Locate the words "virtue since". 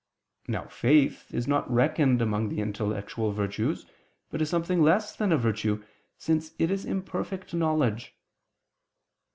5.37-6.53